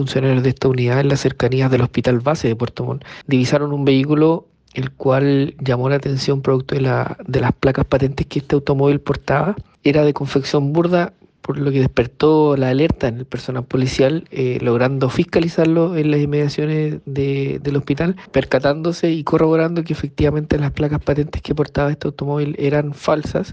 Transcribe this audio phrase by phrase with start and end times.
[0.00, 3.84] funcionarios de esta unidad en las cercanías del hospital base de Puerto Montt divisaron un
[3.84, 8.54] vehículo el cual llamó la atención producto de, la, de las placas patentes que este
[8.54, 9.56] automóvil portaba.
[9.82, 14.58] Era de confección burda, por lo que despertó la alerta en el personal policial, eh,
[14.60, 21.02] logrando fiscalizarlo en las inmediaciones de, del hospital, percatándose y corroborando que efectivamente las placas
[21.02, 23.48] patentes que portaba este automóvil eran falsas